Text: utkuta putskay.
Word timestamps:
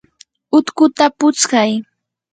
utkuta 0.57 1.05
putskay. 1.19 1.71